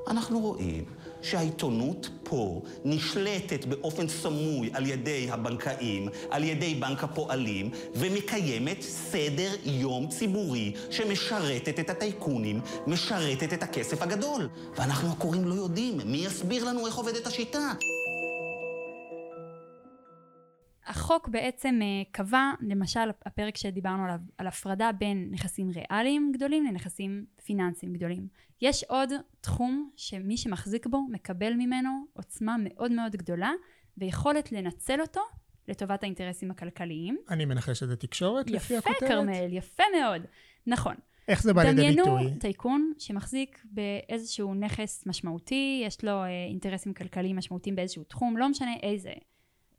[0.08, 0.84] אנחנו רואים
[1.22, 10.08] שהעיתונות פה נשלטת באופן סמוי על ידי הבנקאים, על ידי בנק הפועלים, ומקיימת סדר יום
[10.08, 14.48] ציבורי שמשרתת את הטייקונים, משרתת את הכסף הגדול.
[14.76, 17.72] ואנחנו הקוראים לא יודעים, מי יסביר לנו איך עובדת השיטה?
[20.86, 27.24] החוק בעצם אה, קבע, למשל הפרק שדיברנו עליו, על הפרדה בין נכסים ריאליים גדולים לנכסים
[27.44, 28.28] פיננסיים גדולים.
[28.62, 33.52] יש עוד תחום שמי שמחזיק בו מקבל ממנו עוצמה מאוד מאוד גדולה
[33.98, 35.20] ויכולת לנצל אותו
[35.68, 37.18] לטובת האינטרסים הכלכליים.
[37.30, 38.96] אני מנחש שזה תקשורת לפי הכותרת?
[38.96, 40.22] יפה כרמל, יפה מאוד.
[40.66, 40.94] נכון.
[41.28, 42.04] איך זה בא לידי ביטוי?
[42.04, 48.48] דמיינו טייקון שמחזיק באיזשהו נכס משמעותי, יש לו אה, אינטרסים כלכליים משמעותיים באיזשהו תחום, לא
[48.48, 49.12] משנה איזה.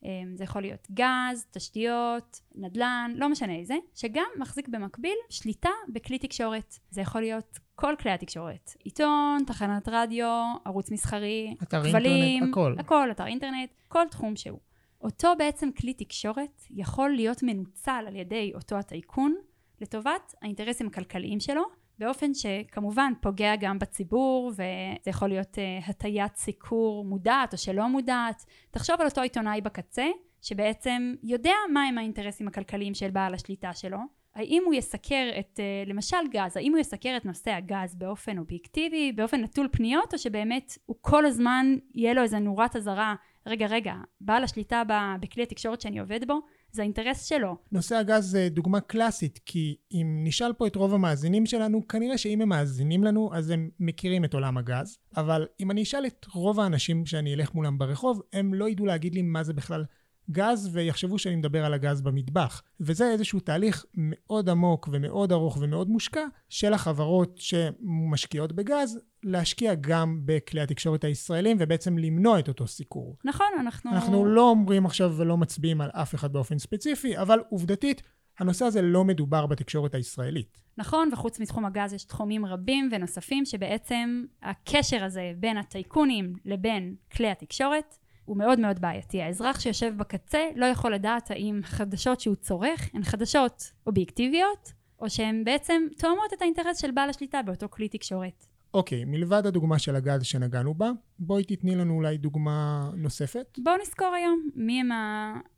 [0.06, 6.20] אמ, זה יכול להיות גז, תשתיות, נדל"ן, לא משנה איזה, שגם מחזיק במקביל שליטה בכלי
[6.20, 6.80] תקשורת.
[6.90, 8.72] זה יכול להיות כל כלי התקשורת.
[8.84, 12.76] עיתון, תחנת רדיו, ערוץ מסחרי, אתר כבלים, אינטרנט, הכל.
[12.80, 14.60] הכל, אתר אינטרנט, כל תחום שהוא.
[15.02, 19.36] אותו בעצם כלי תקשורת יכול להיות מנוצל על ידי אותו הטייקון
[19.82, 21.64] לטובת האינטרסים הכלכליים שלו,
[22.00, 24.64] באופן שכמובן פוגע גם בציבור וזה
[25.08, 28.46] יכול להיות uh, הטיית סיקור מודעת או שלא מודעת.
[28.72, 30.06] תחשוב על אותו עיתונאי בקצה
[30.42, 33.98] שבעצם יודע מהם האינטרסים הכלכליים של בעל השליטה שלו.
[34.36, 39.12] האם הוא יסקר את uh, למשל גז, האם הוא יסקר את נושא הגז באופן אובייקטיבי,
[39.12, 43.94] באופן נטול פניות או שבאמת הוא כל הזמן יהיה לו איזה נורת אזהרה רגע רגע
[44.22, 44.84] בעל השליטה
[45.20, 46.40] בכלי התקשורת שאני עובד בו
[46.76, 47.58] זה האינטרס שלו.
[47.72, 52.42] נושא הגז זה דוגמה קלאסית, כי אם נשאל פה את רוב המאזינים שלנו, כנראה שאם
[52.42, 54.98] הם מאזינים לנו, אז הם מכירים את עולם הגז.
[55.18, 59.16] אבל אם אני אשאל את רוב האנשים שאני אלך מולם ברחוב, הם לא ידעו להגיד
[59.16, 59.86] לי מה זה בכלל
[60.32, 62.62] גז ויחשבו שאני מדבר על הגז במטבח.
[62.80, 70.22] וזה איזשהו תהליך מאוד עמוק ומאוד ארוך ומאוד מושקע של החברות שמשקיעות בגז להשקיע גם
[70.26, 73.18] בכלי התקשורת הישראלים ובעצם למנוע את אותו סיקור.
[73.26, 73.92] נכון, אנחנו...
[73.92, 78.02] אנחנו לא אומרים עכשיו ולא מצביעים על אף אחד באופן ספציפי, אבל עובדתית
[78.40, 80.62] הנושא הזה לא מדובר בתקשורת הישראלית.
[80.78, 87.28] נכון, וחוץ מתחום הגז יש תחומים רבים ונוספים שבעצם הקשר הזה בין הטייקונים לבין כלי
[87.32, 89.22] התקשורת הוא מאוד מאוד בעייתי.
[89.22, 95.44] האזרח שיושב בקצה לא יכול לדעת האם חדשות שהוא צורך הן חדשות אובייקטיביות, או שהן
[95.44, 98.46] בעצם תואמות את האינטרס של בעל השליטה באותו כלי תקשורת.
[98.74, 103.60] אוקיי, okay, מלבד הדוגמה של הגז שנגענו בה, בואי תתני לנו אולי דוגמה נוספת.
[103.64, 104.90] בואו נזכור היום מי הם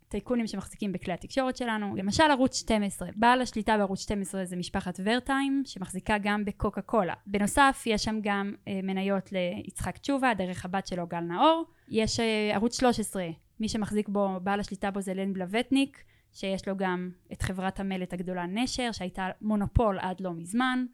[0.07, 1.95] הטייקונים שמחזיקים בכלי התקשורת שלנו.
[1.95, 3.09] למשל ערוץ 12.
[3.15, 7.13] בעל השליטה בערוץ 12 זה משפחת ורטיים, שמחזיקה גם בקוקה קולה.
[7.25, 11.65] בנוסף, יש שם גם אה, מניות ליצחק תשובה, דרך הבת שלו גל נאור.
[11.89, 13.27] יש אה, ערוץ 13,
[13.59, 18.13] מי שמחזיק בו, בעל השליטה בו זה לן בלווטניק, שיש לו גם את חברת המלט
[18.13, 20.85] הגדולה נשר, שהייתה מונופול עד לא מזמן.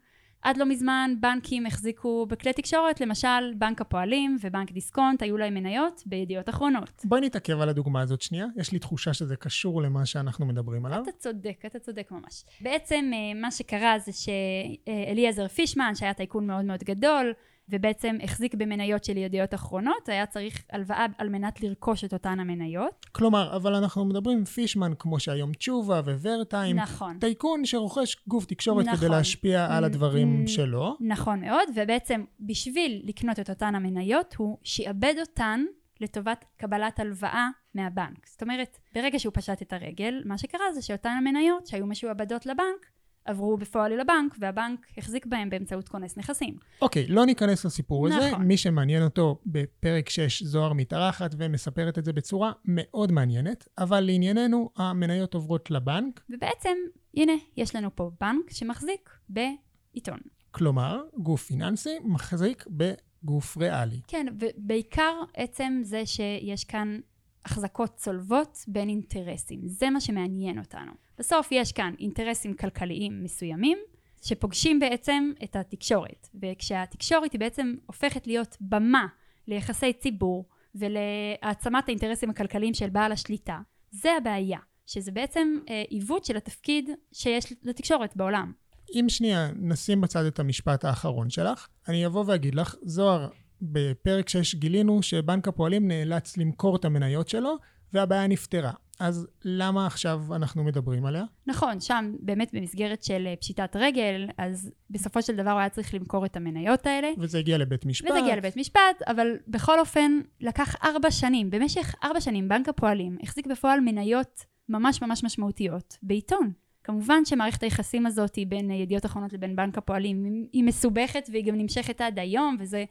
[0.44, 6.02] עד לא מזמן בנקים החזיקו בכלי תקשורת, למשל בנק הפועלים ובנק דיסקונט, היו להם מניות
[6.06, 7.02] בידיעות אחרונות.
[7.04, 11.02] בואי נתעכב על הדוגמה הזאת שנייה, יש לי תחושה שזה קשור למה שאנחנו מדברים עליו.
[11.02, 12.44] אתה צודק, אתה צודק ממש.
[12.60, 17.32] בעצם אה, מה שקרה זה שאליעזר פישמן, שהיה טייקון מאוד מאוד גדול,
[17.68, 23.06] ובעצם החזיק במניות של ידיעות אחרונות, היה צריך הלוואה על מנת לרכוש את אותן המניות.
[23.12, 26.76] כלומר, אבל אנחנו מדברים פישמן כמו שהיום תשובה וורטיים.
[26.76, 27.18] נכון.
[27.18, 28.98] טייקון שרוכש גוף תקשורת נכון.
[28.98, 30.96] כדי להשפיע על הדברים שלו.
[31.00, 35.64] נכון מאוד, ובעצם בשביל לקנות את אותן המניות, הוא שעבד אותן
[36.00, 38.26] לטובת קבלת הלוואה מהבנק.
[38.26, 42.86] זאת אומרת, ברגע שהוא פשט את הרגל, מה שקרה זה שאותן המניות שהיו משועבדות לבנק,
[43.24, 46.56] עברו בפועל אל הבנק, והבנק החזיק בהם באמצעות כונס נכסים.
[46.82, 48.22] אוקיי, okay, לא ניכנס לסיפור נכון.
[48.22, 48.36] הזה.
[48.36, 54.70] מי שמעניין אותו, בפרק 6 זוהר מתארחת ומספרת את זה בצורה מאוד מעניינת, אבל לענייננו,
[54.76, 56.20] המניות עוברות לבנק.
[56.30, 56.76] ובעצם,
[57.14, 60.18] הנה, יש לנו פה בנק שמחזיק בעיתון.
[60.50, 64.00] כלומר, גוף פיננסי מחזיק בגוף ריאלי.
[64.08, 66.98] כן, ובעיקר עצם זה שיש כאן
[67.44, 69.60] החזקות צולבות בין אינטרסים.
[69.68, 70.92] זה מה שמעניין אותנו.
[71.18, 73.78] בסוף יש כאן אינטרסים כלכליים מסוימים
[74.22, 79.06] שפוגשים בעצם את התקשורת וכשהתקשורת היא בעצם הופכת להיות במה
[79.48, 83.58] ליחסי ציבור ולהעצמת האינטרסים הכלכליים של בעל השליטה
[83.90, 88.52] זה הבעיה שזה בעצם אה, עיוות של התפקיד שיש לתקשורת בעולם.
[88.94, 93.28] אם שנייה נשים בצד את המשפט האחרון שלך, אני אבוא ואגיד לך, זוהר,
[93.62, 97.56] בפרק 6 גילינו שבנק הפועלים נאלץ למכור את המניות שלו
[97.92, 98.72] והבעיה נפתרה.
[99.00, 101.24] אז למה עכשיו אנחנו מדברים עליה?
[101.46, 105.94] נכון, שם באמת במסגרת של אה, פשיטת רגל, אז בסופו של דבר הוא היה צריך
[105.94, 107.08] למכור את המניות האלה.
[107.18, 108.10] וזה הגיע לבית משפט.
[108.10, 111.50] וזה הגיע לבית משפט, אבל בכל אופן לקח ארבע שנים.
[111.50, 116.52] במשך ארבע שנים בנק הפועלים החזיק בפועל מניות ממש ממש משמעותיות בעיתון.
[116.84, 121.54] כמובן שמערכת היחסים הזאת בין אה, ידיעות אחרונות לבין בנק הפועלים היא מסובכת והיא גם
[121.54, 122.84] נמשכת עד היום וזה...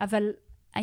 [0.00, 0.30] אבל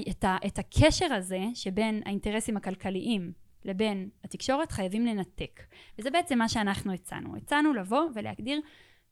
[0.10, 3.32] את, ה, את הקשר הזה שבין האינטרסים הכלכליים
[3.66, 5.62] לבין התקשורת חייבים לנתק.
[6.00, 7.36] וזה בעצם מה שאנחנו הצענו.
[7.38, 8.62] הצענו לבוא ולהגדיר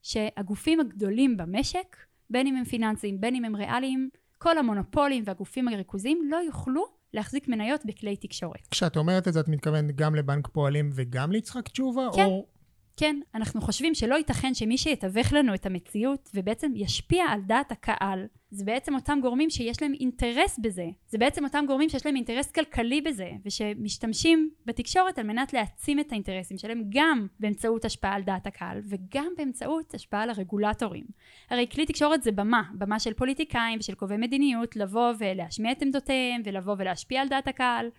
[0.01, 1.95] שהגופים הגדולים במשק,
[2.29, 7.47] בין אם הם פיננסיים, בין אם הם ריאליים, כל המונופולים והגופים הריכוזיים לא יוכלו להחזיק
[7.47, 8.67] מניות בכלי תקשורת.
[8.71, 12.07] כשאת אומרת את זה, את מתכוונת גם לבנק פועלים וגם ליצחק תשובה?
[12.15, 12.25] כן.
[12.25, 12.45] או...
[12.97, 18.25] כן, אנחנו חושבים שלא ייתכן שמי שיתווך לנו את המציאות ובעצם ישפיע על דעת הקהל,
[18.51, 20.85] זה בעצם אותם גורמים שיש להם אינטרס בזה.
[21.07, 26.11] זה בעצם אותם גורמים שיש להם אינטרס כלכלי בזה, ושמשתמשים בתקשורת על מנת להעצים את
[26.11, 31.05] האינטרסים שלהם גם באמצעות השפעה על דעת הקהל, וגם באמצעות השפעה על הרגולטורים.
[31.49, 36.41] הרי כלי תקשורת זה במה, במה של פוליטיקאים ושל קובעי מדיניות, לבוא ולהשמיע את עמדותיהם,
[36.45, 37.89] ולבוא ולהשפיע על דעת הקהל,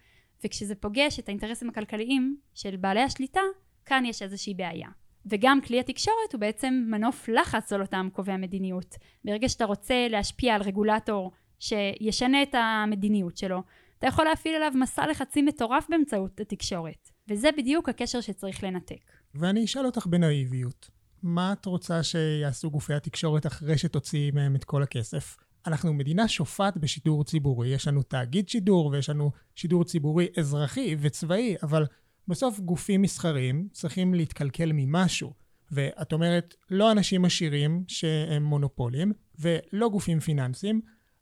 [0.44, 3.40] וכשזה פוגש את האינטרסים הכלכליים של בעלי השליטה,
[3.86, 4.88] כאן יש איזושהי בעיה.
[5.26, 8.96] וגם כלי התקשורת הוא בעצם מנוף לחץ על אותם קובעי המדיניות.
[9.24, 13.62] ברגע שאתה רוצה להשפיע על רגולטור שישנה את המדיניות שלו,
[13.98, 17.10] אתה יכול להפעיל עליו מסע לחצים מטורף באמצעות התקשורת.
[17.28, 19.04] וזה בדיוק הקשר שצריך לנתק.
[19.34, 20.90] ואני אשאל אותך בנאיביות,
[21.22, 25.36] מה את רוצה שיעשו גופי התקשורת אחרי שתוציאי מהם את כל הכסף?
[25.66, 31.56] אנחנו מדינה שופעת בשידור ציבורי, יש לנו תאגיד שידור ויש לנו שידור ציבורי אזרחי וצבאי,
[31.62, 31.86] אבל
[32.30, 35.32] בסוף גופים מסחריים צריכים להתקלקל ממשהו.
[35.72, 40.80] ואת אומרת, לא אנשים עשירים שהם מונופולים, ולא גופים פיננסיים,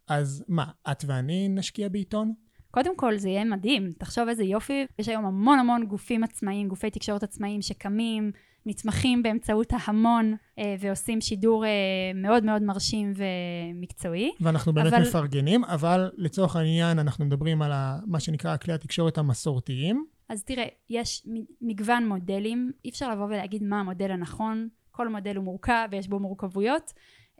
[0.08, 2.32] אז מה, את ואני נשקיע בעיתון?
[2.70, 6.90] קודם כל זה יהיה מדהים, תחשוב איזה יופי, יש היום המון המון גופים עצמאיים, גופי
[6.90, 8.32] תקשורת עצמאיים שקמים,
[8.66, 11.70] נתמכים באמצעות ההמון אה, ועושים שידור אה,
[12.14, 14.30] מאוד מאוד מרשים ומקצועי.
[14.40, 15.02] ואנחנו באמת אבל...
[15.02, 20.06] מפרגנים, אבל לצורך העניין אנחנו מדברים על ה, מה שנקרא כלי התקשורת המסורתיים.
[20.28, 21.26] אז תראה, יש
[21.60, 26.18] מגוון מודלים, אי אפשר לבוא ולהגיד מה המודל הנכון, כל מודל הוא מורכב ויש בו
[26.18, 26.92] מורכבויות.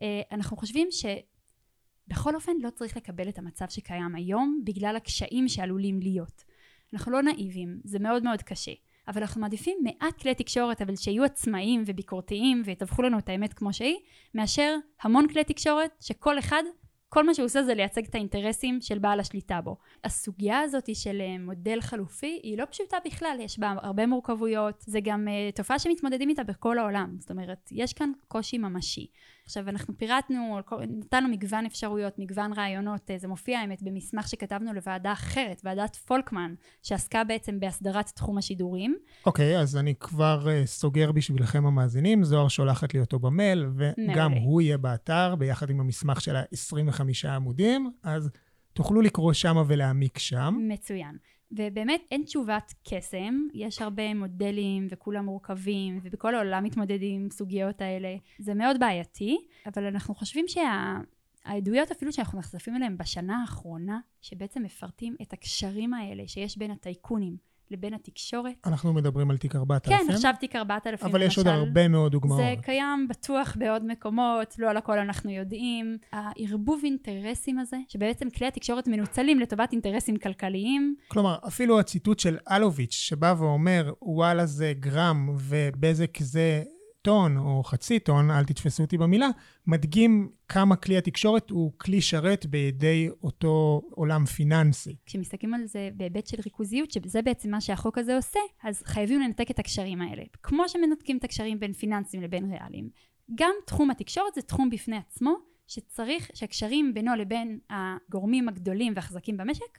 [0.03, 6.01] אה, אנחנו חושבים שבכל אופן לא צריך לקבל את המצב שקיים היום בגלל הקשיים שעלולים
[6.01, 6.45] להיות.
[6.93, 8.73] אנחנו לא נאיבים, זה מאוד מאוד קשה.
[9.09, 13.73] אבל אנחנו מעדיפים מעט כלי תקשורת אבל שיהיו עצמאיים וביקורתיים ויתווכו לנו את האמת כמו
[13.73, 13.97] שהיא,
[14.35, 16.63] מאשר המון כלי תקשורת שכל אחד
[17.09, 19.77] כל מה שהוא עושה זה לייצג את האינטרסים של בעל השליטה בו.
[20.05, 25.01] הסוגיה הזאת של אה, מודל חלופי היא לא פשוטה בכלל, יש בה הרבה מורכבויות, זה
[25.01, 29.07] גם uh, תופעה שמתמודדים איתה בכל העולם, זאת אומרת, יש כאן קושי ממשי.
[29.49, 30.59] עכשיו אנחנו פירטנו,
[30.89, 36.55] נתנו מגוון אפשרויות, מגוון רעיונות, אה, זה מופיע האמת במסמך שכתבנו לוועדה אחרת, ועדת פולקמן,
[36.83, 38.97] שעסקה בעצם בהסדרת תחום השידורים.
[39.27, 44.31] אוקיי, okay, אז אני כבר uh, סוגר בשבילכם המאזינים, זוהר שולחת לי אותו במייל, וגם
[44.31, 44.47] מעולה.
[44.47, 48.31] הוא יהיה באתר, ביחד עם המסמך של ה-25 עמודים, אז
[48.73, 50.59] תוכלו לקרוא שמה ולהעמיק שם.
[50.69, 51.17] מצוין.
[51.53, 58.17] ובאמת אין תשובת קסם, יש הרבה מודלים וכולם מורכבים ובכל העולם מתמודדים עם סוגיות האלה.
[58.39, 65.17] זה מאוד בעייתי, אבל אנחנו חושבים שהעדויות אפילו שאנחנו נחשפים אליהן בשנה האחרונה, שבעצם מפרטים
[65.23, 67.37] את הקשרים האלה שיש בין הטייקונים
[67.71, 68.55] לבין התקשורת.
[68.67, 69.99] אנחנו מדברים על תיק 4000?
[69.99, 71.27] כן, עכשיו תיק 4000 אבל למשל.
[71.27, 72.41] יש עוד הרבה מאוד דוגמאות.
[72.41, 75.99] זה קיים בטוח בעוד מקומות, לא על הכל אנחנו יודעים.
[76.13, 80.95] הערבוב אינטרסים הזה, שבעצם כלי התקשורת מנוצלים לטובת אינטרסים כלכליים.
[81.09, 86.63] כלומר, אפילו הציטוט של אלוביץ', שבא ואומר, וואלה זה גרם ובזק זה
[87.09, 89.29] טון או חצי טון, אל תתפסו אותי במילה,
[89.67, 94.97] מדגים כמה כלי התקשורת הוא כלי שרת בידי אותו עולם פיננסי.
[95.07, 99.51] כשמסתכלים על זה בהיבט של ריכוזיות, שזה בעצם מה שהחוק הזה עושה, אז חייבים לנתק
[99.51, 100.23] את הקשרים האלה.
[100.43, 102.89] כמו שמנתקים את הקשרים בין פיננסים לבין ריאליים.
[103.35, 109.79] גם תחום התקשורת זה תחום בפני עצמו, שצריך שהקשרים בינו לבין הגורמים הגדולים והחזקים במשק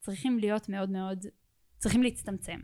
[0.00, 1.26] צריכים להיות מאוד מאוד
[1.78, 2.58] צריכים להצטמצם.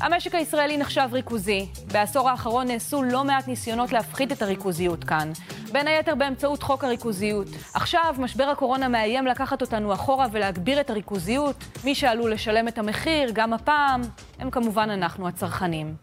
[0.00, 1.66] המשק הישראלי נחשב ריכוזי.
[1.92, 5.32] בעשור האחרון נעשו לא מעט ניסיונות להפחית את הריכוזיות כאן.
[5.72, 7.46] בין היתר באמצעות חוק הריכוזיות.
[7.74, 11.64] עכשיו, משבר הקורונה מאיים לקחת אותנו אחורה ולהגביר את הריכוזיות.
[11.84, 14.00] מי שעלול לשלם את המחיר, גם הפעם,
[14.38, 15.94] הם כמובן אנחנו הצרכנים.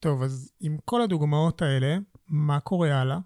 [0.00, 1.96] טוב, אז עם כל הדוגמאות האלה,
[2.28, 3.18] מה קורה הלאה?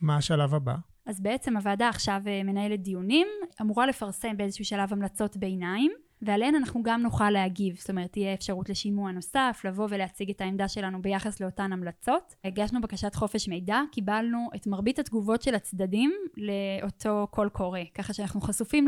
[0.00, 0.74] מה השלב הבא?
[1.06, 3.26] אז בעצם הוועדה עכשיו אה, מנהלת דיונים,
[3.60, 5.92] אמורה לפרסם באיזשהו שלב המלצות ביניים.
[6.24, 10.68] ועליהן אנחנו גם נוכל להגיב, זאת אומרת תהיה אפשרות לשימוע נוסף, לבוא ולהציג את העמדה
[10.68, 12.34] שלנו ביחס לאותן המלצות.
[12.44, 18.40] הגשנו בקשת חופש מידע, קיבלנו את מרבית התגובות של הצדדים לאותו קול קורא, ככה שאנחנו
[18.40, 18.86] חשופים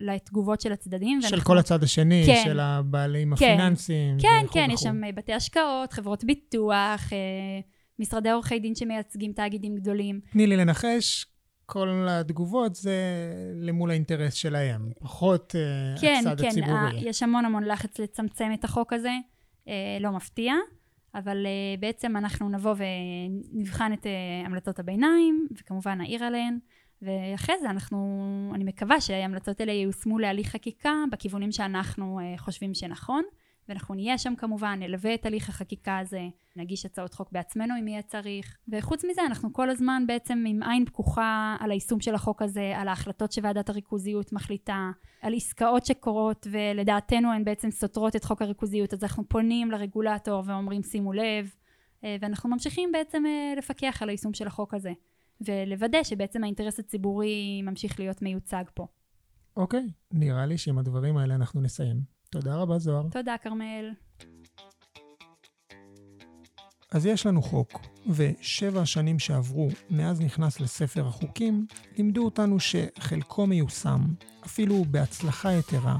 [0.00, 1.22] לתגובות של הצדדים.
[1.22, 1.46] של ואנחנו...
[1.46, 4.16] כל הצד השני, כן, של הבעלים כן, הפיננסיים.
[4.20, 4.74] כן, וכו' כן, וכו'.
[4.74, 7.18] יש שם בתי השקעות, חברות ביטוח, אה,
[7.98, 10.20] משרדי עורכי דין שמייצגים תאגידים גדולים.
[10.32, 11.26] תני לי לנחש,
[11.72, 12.96] כל התגובות זה
[13.54, 16.90] למול האינטרס שלהם, פחות uh, כן, הצד כן, הציבורי.
[16.90, 19.12] כן, כן, יש המון המון לחץ לצמצם את החוק הזה,
[19.64, 19.68] uh,
[20.00, 20.54] לא מפתיע,
[21.14, 22.74] אבל uh, בעצם אנחנו נבוא
[23.52, 24.06] ונבחן את
[24.46, 26.58] המלצות הביניים, וכמובן נעיר עליהן,
[27.02, 33.22] ואחרי זה אנחנו, אני מקווה שההמלצות האלה ייושמו להליך חקיקה בכיוונים שאנחנו אה, חושבים שנכון,
[33.68, 36.20] ואנחנו נהיה שם כמובן, נלווה את הליך החקיקה הזה,
[36.56, 40.84] נגיש הצעות חוק בעצמנו אם יהיה צריך, וחוץ מזה אנחנו כל הזמן בעצם עם עין
[40.84, 44.90] פקוחה על היישום של החוק הזה, על ההחלטות שוועדת הריכוזיות מחליטה,
[45.22, 50.82] על עסקאות שקורות ולדעתנו הן בעצם סותרות את חוק הריכוזיות, אז אנחנו פונים לרגולטור ואומרים
[50.82, 51.54] שימו לב,
[52.04, 54.92] אה, ואנחנו ממשיכים בעצם אה, לפקח על היישום של החוק הזה.
[55.46, 58.86] ולוודא שבעצם האינטרס הציבורי ממשיך להיות מיוצג פה.
[59.56, 62.00] אוקיי, נראה לי שעם הדברים האלה אנחנו נסיים.
[62.32, 63.02] תודה רבה, זוהר.
[63.10, 63.90] תודה, כרמל.
[66.90, 71.66] אז יש לנו חוק, ושבע השנים שעברו מאז נכנס לספר החוקים,
[71.98, 74.00] לימדו אותנו שחלקו מיושם,
[74.46, 75.96] אפילו בהצלחה יתרה,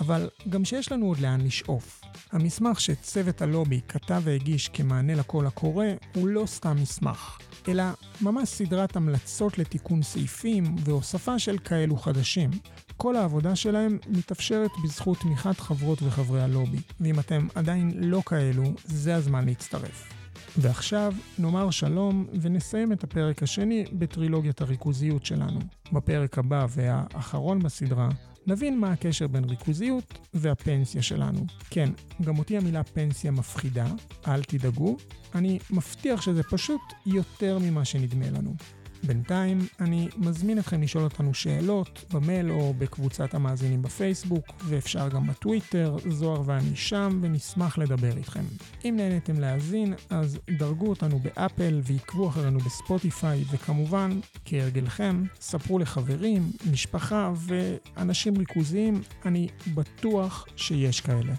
[0.00, 2.00] אבל גם שיש לנו עוד לאן לשאוף.
[2.32, 7.84] המסמך שצוות הלובי כתב והגיש כמענה לקול הקורא הוא לא סתם מסמך, אלא
[8.20, 12.50] ממש סדרת המלצות לתיקון סעיפים והוספה של כאלו חדשים.
[12.96, 19.14] כל העבודה שלהם מתאפשרת בזכות תמיכת חברות וחברי הלובי, ואם אתם עדיין לא כאלו, זה
[19.14, 20.12] הזמן להצטרף.
[20.58, 25.60] ועכשיו נאמר שלום ונסיים את הפרק השני בטרילוגיית הריכוזיות שלנו.
[25.92, 28.08] בפרק הבא והאחרון בסדרה
[28.46, 31.46] נבין מה הקשר בין ריכוזיות והפנסיה שלנו.
[31.70, 31.90] כן,
[32.22, 33.86] גם אותי המילה פנסיה מפחידה,
[34.28, 34.96] אל תדאגו,
[35.34, 38.54] אני מבטיח שזה פשוט יותר ממה שנדמה לנו.
[39.02, 45.96] בינתיים, אני מזמין אתכם לשאול אותנו שאלות במייל או בקבוצת המאזינים בפייסבוק, ואפשר גם בטוויטר,
[46.10, 48.44] זוהר ואני שם, ונשמח לדבר איתכם.
[48.84, 57.32] אם נהניתם להאזין, אז דרגו אותנו באפל ועקבו אחרינו בספוטיפיי, וכמובן, כהרגלכם, ספרו לחברים, משפחה
[57.36, 61.34] ואנשים ריכוזיים, אני בטוח שיש כאלה.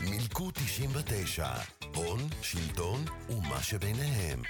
[0.00, 1.48] מילקו 99,
[1.94, 4.42] הון, שלטון ומה שביניהם.